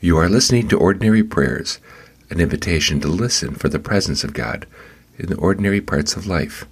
[0.00, 1.80] You are listening to Ordinary Prayers,
[2.30, 4.64] an invitation to listen for the presence of God
[5.18, 6.66] in the ordinary parts of life.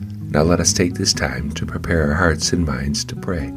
[0.00, 3.52] Now let us take this time to prepare our hearts and minds to pray.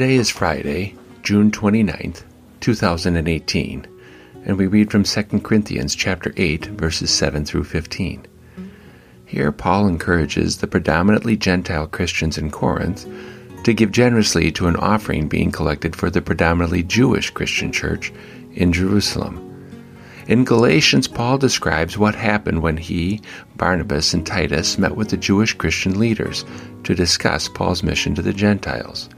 [0.00, 2.22] Today is Friday, June 29th,
[2.60, 3.86] 2018,
[4.46, 8.26] and we read from 2 Corinthians chapter 8 verses 7 through 15.
[9.26, 13.06] Here Paul encourages the predominantly Gentile Christians in Corinth
[13.64, 18.10] to give generously to an offering being collected for the predominantly Jewish Christian church
[18.54, 19.46] in Jerusalem.
[20.28, 23.20] In Galatians, Paul describes what happened when he,
[23.56, 26.46] Barnabas, and Titus met with the Jewish Christian leaders
[26.84, 29.10] to discuss Paul's mission to the Gentiles.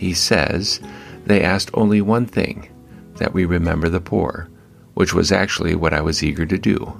[0.00, 0.80] He says,
[1.26, 2.70] They asked only one thing
[3.16, 4.48] that we remember the poor,
[4.94, 6.98] which was actually what I was eager to do.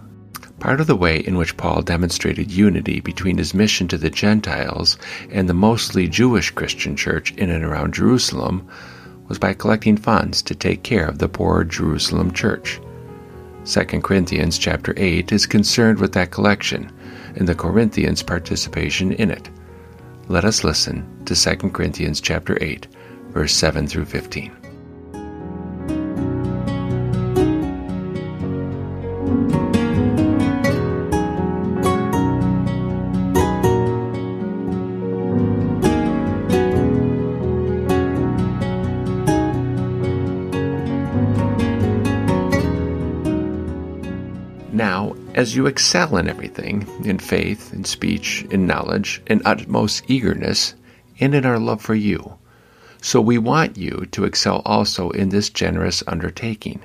[0.59, 4.99] Part of the way in which Paul demonstrated unity between his mission to the Gentiles
[5.31, 8.69] and the mostly Jewish Christian church in and around Jerusalem
[9.29, 12.83] was by collecting funds to take care of the poor Jerusalem church.
[13.65, 16.93] 2 Corinthians chapter 8 is concerned with that collection
[17.35, 19.49] and the Corinthians' participation in it.
[20.31, 22.87] Let us listen to 2 Corinthians chapter 8,
[23.31, 24.60] verse 7 through 15.
[45.41, 50.75] As you excel in everything, in faith, in speech, in knowledge, in utmost eagerness,
[51.19, 52.35] and in our love for you,
[53.01, 56.83] so we want you to excel also in this generous undertaking.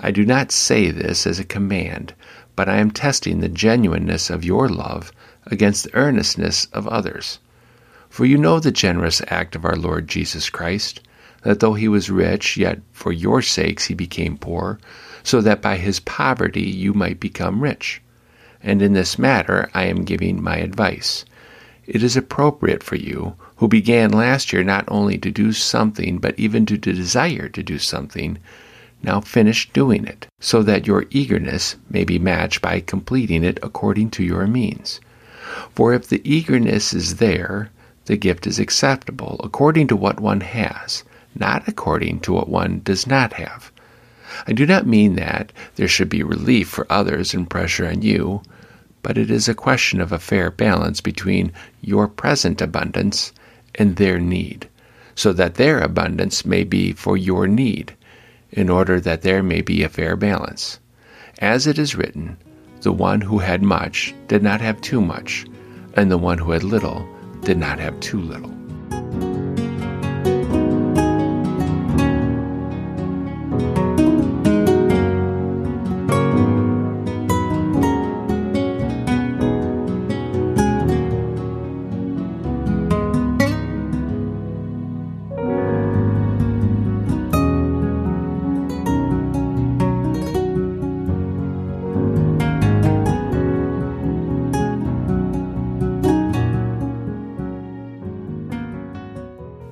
[0.00, 2.14] I do not say this as a command,
[2.56, 5.12] but I am testing the genuineness of your love
[5.46, 7.38] against the earnestness of others.
[8.08, 11.00] For you know the generous act of our Lord Jesus Christ,
[11.42, 14.80] that though he was rich, yet for your sakes he became poor,
[15.28, 18.00] so that by his poverty you might become rich.
[18.62, 21.26] And in this matter I am giving my advice.
[21.86, 26.38] It is appropriate for you, who began last year not only to do something, but
[26.38, 28.38] even to desire to do something,
[29.02, 34.08] now finish doing it, so that your eagerness may be matched by completing it according
[34.12, 34.98] to your means.
[35.74, 37.70] For if the eagerness is there,
[38.06, 43.06] the gift is acceptable according to what one has, not according to what one does
[43.06, 43.70] not have.
[44.46, 48.42] I do not mean that there should be relief for others and pressure on you,
[49.02, 53.32] but it is a question of a fair balance between your present abundance
[53.76, 54.68] and their need,
[55.14, 57.94] so that their abundance may be for your need,
[58.50, 60.78] in order that there may be a fair balance.
[61.38, 62.36] As it is written,
[62.82, 65.46] the one who had much did not have too much,
[65.94, 67.06] and the one who had little
[67.42, 68.52] did not have too little.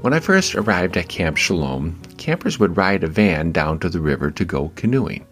[0.07, 3.99] When I first arrived at Camp Shalom, campers would ride a van down to the
[3.99, 5.27] river to go canoeing.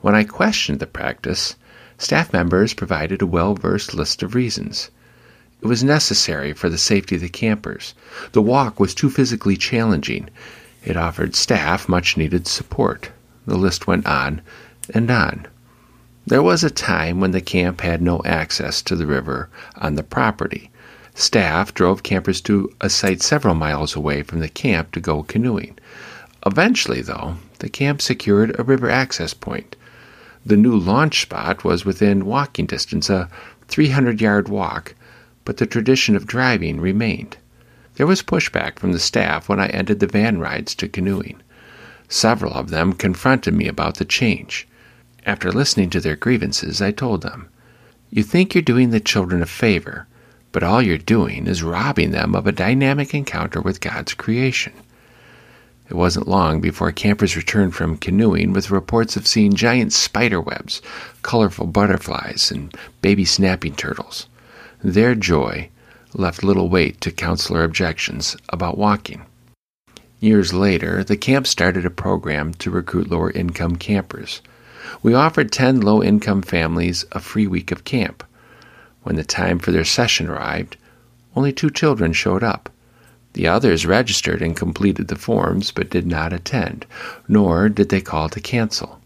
[0.00, 1.56] When I questioned the practice,
[1.98, 4.92] staff members provided a well versed list of reasons.
[5.60, 7.94] It was necessary for the safety of the campers.
[8.30, 10.28] The walk was too physically challenging.
[10.84, 13.10] It offered staff much needed support.
[13.44, 14.40] The list went on
[14.94, 15.48] and on.
[16.24, 20.04] There was a time when the camp had no access to the river on the
[20.04, 20.70] property.
[21.18, 25.78] Staff drove campers to a site several miles away from the camp to go canoeing.
[26.44, 29.76] Eventually, though, the camp secured a river access point.
[30.44, 33.30] The new launch spot was within walking distance, a
[33.68, 34.94] 300 yard walk,
[35.46, 37.38] but the tradition of driving remained.
[37.94, 41.40] There was pushback from the staff when I ended the van rides to canoeing.
[42.10, 44.68] Several of them confronted me about the change.
[45.24, 47.48] After listening to their grievances, I told them,
[48.10, 50.06] You think you're doing the children a favor
[50.56, 54.72] but all you're doing is robbing them of a dynamic encounter with God's creation.
[55.90, 60.80] It wasn't long before campers returned from canoeing with reports of seeing giant spider webs,
[61.20, 64.28] colorful butterflies, and baby snapping turtles.
[64.82, 65.68] Their joy
[66.14, 69.26] left little weight to counselor objections about walking.
[70.20, 74.40] Years later, the camp started a program to recruit lower income campers.
[75.02, 78.24] We offered 10 low income families a free week of camp.
[79.06, 80.76] When the time for their session arrived,
[81.36, 82.68] only two children showed up.
[83.34, 86.86] The others registered and completed the forms but did not attend,
[87.28, 89.00] nor did they call to cancel.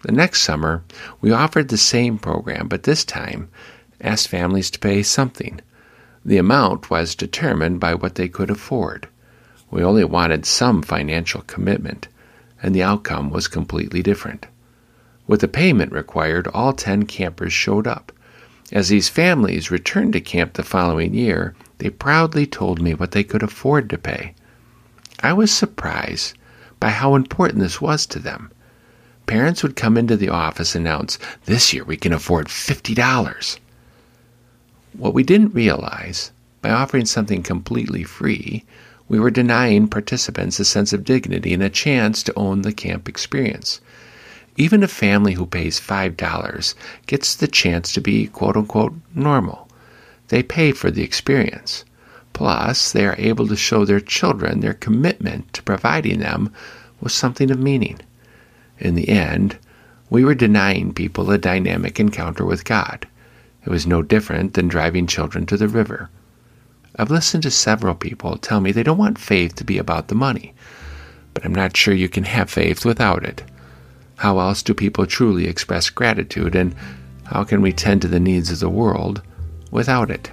[0.00, 0.82] The next summer,
[1.20, 3.50] we offered the same program, but this time
[4.00, 5.60] asked families to pay something.
[6.24, 9.08] The amount was determined by what they could afford.
[9.70, 12.08] We only wanted some financial commitment,
[12.62, 14.46] and the outcome was completely different.
[15.26, 18.10] With the payment required, all 10 campers showed up.
[18.70, 23.24] As these families returned to camp the following year, they proudly told me what they
[23.24, 24.34] could afford to pay.
[25.20, 26.36] I was surprised
[26.78, 28.50] by how important this was to them.
[29.26, 33.58] Parents would come into the office and announce, This year we can afford $50.
[34.92, 36.30] What we didn't realize,
[36.60, 38.64] by offering something completely free,
[39.08, 43.08] we were denying participants a sense of dignity and a chance to own the camp
[43.08, 43.80] experience.
[44.60, 46.74] Even a family who pays $5
[47.06, 49.68] gets the chance to be quote unquote normal.
[50.28, 51.84] They pay for the experience.
[52.32, 56.52] Plus, they are able to show their children their commitment to providing them
[57.00, 58.00] with something of meaning.
[58.80, 59.56] In the end,
[60.10, 63.06] we were denying people a dynamic encounter with God.
[63.64, 66.10] It was no different than driving children to the river.
[66.96, 70.16] I've listened to several people tell me they don't want faith to be about the
[70.16, 70.52] money,
[71.32, 73.44] but I'm not sure you can have faith without it.
[74.18, 76.74] How else do people truly express gratitude, and
[77.24, 79.22] how can we tend to the needs of the world
[79.70, 80.30] without it.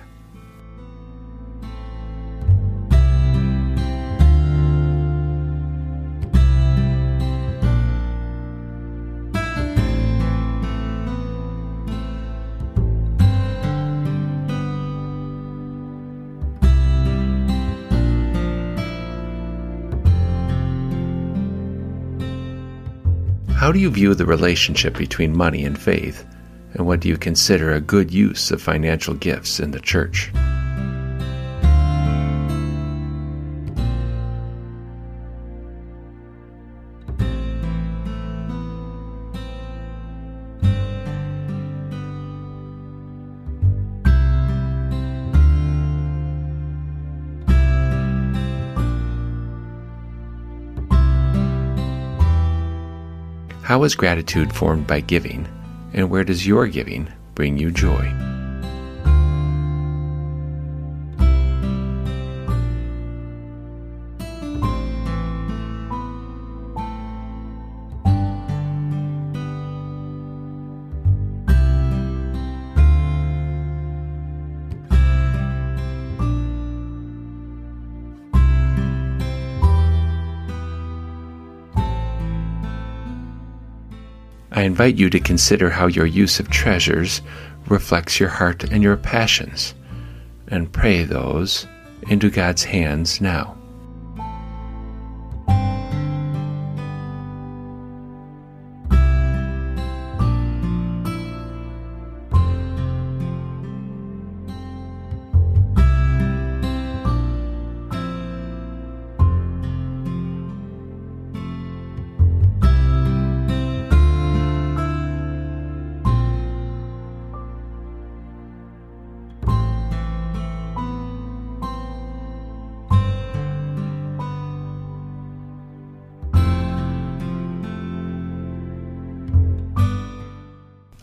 [23.65, 26.23] How do you view the relationship between money and faith?
[26.75, 30.31] And what do you consider a good use of financial gifts in the church?
[53.65, 55.47] How is gratitude formed by giving?
[55.91, 58.34] And where does your giving bring you joy?
[84.51, 87.21] I invite you to consider how your use of treasures
[87.67, 89.73] reflects your heart and your passions,
[90.47, 91.67] and pray those
[92.09, 93.57] into God's hands now.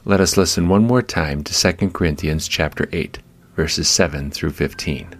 [0.04, 3.20] Let us listen one more time to 2 Corinthians chapter 8,
[3.54, 5.16] verses 7 through 15.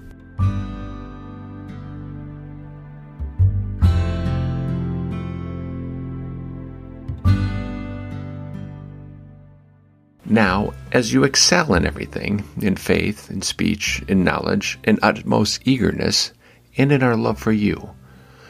[10.27, 16.33] Now, as you excel in everything, in faith, in speech, in knowledge, in utmost eagerness,
[16.77, 17.91] and in our love for you,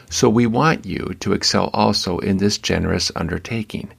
[0.09, 3.91] so we want you to excel also in this generous undertaking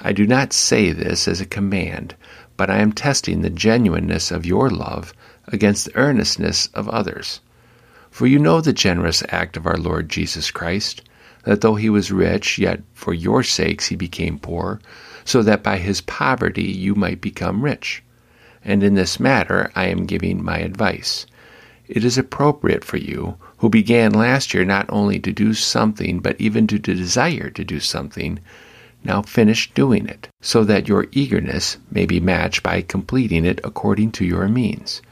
[0.00, 2.14] I do not say this as a command,
[2.56, 5.12] but I am testing the genuineness of your love
[5.48, 7.40] against the earnestness of others.
[8.10, 11.02] For you know the generous act of our Lord Jesus Christ,
[11.44, 14.80] that though he was rich, yet for your sakes he became poor,
[15.24, 18.02] so that by his poverty you might become rich.
[18.64, 21.26] And in this matter I am giving my advice.
[21.86, 26.40] it is appropriate for you, who began last year not only to do something, but
[26.40, 28.38] even to desire to do something,
[29.04, 34.10] now finish doing it, so that your eagerness may be matched by completing it according
[34.12, 35.02] to your means.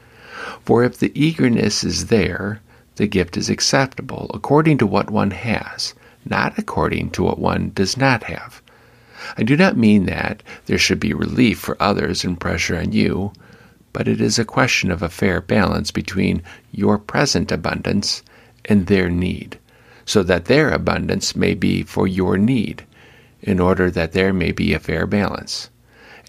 [0.65, 2.59] For if the eagerness is there,
[2.95, 5.93] the gift is acceptable according to what one has,
[6.25, 8.61] not according to what one does not have.
[9.37, 13.31] I do not mean that there should be relief for others and pressure on you,
[13.93, 18.23] but it is a question of a fair balance between your present abundance
[18.65, 19.57] and their need,
[20.05, 22.83] so that their abundance may be for your need,
[23.43, 25.69] in order that there may be a fair balance.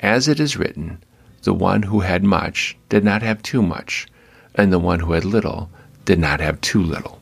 [0.01, 0.99] As it is written,
[1.45, 4.07] the one who had much did not have too much,
[4.55, 5.71] and the one who had little
[6.05, 7.21] did not have too little.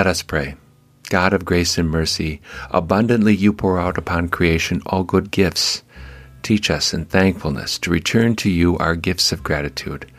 [0.00, 0.54] Let us pray.
[1.10, 2.40] God of grace and mercy,
[2.70, 5.82] abundantly you pour out upon creation all good gifts.
[6.42, 10.10] Teach us in thankfulness to return to you our gifts of gratitude.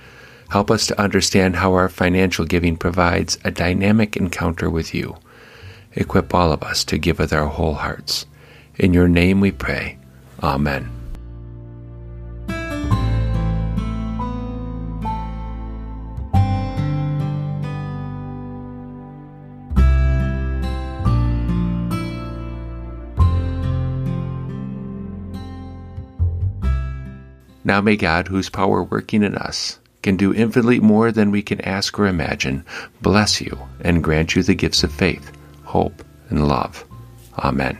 [0.50, 5.17] Help us to understand how our financial giving provides a dynamic encounter with you.
[5.93, 8.27] Equip all of us to give with our whole hearts.
[8.75, 9.97] In your name we pray.
[10.43, 11.00] Amen.
[27.63, 31.61] Now may God, whose power working in us can do infinitely more than we can
[31.61, 32.65] ask or imagine,
[33.01, 35.31] bless you and grant you the gifts of faith,
[35.63, 36.83] hope, and love.
[37.37, 37.77] Amen.